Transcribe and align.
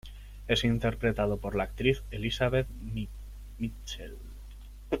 Es 0.47 0.63
interpretado 0.63 1.37
por 1.37 1.55
la 1.55 1.65
actriz 1.65 2.01
Elizabeth 2.09 2.67
Mitchell. 3.59 4.17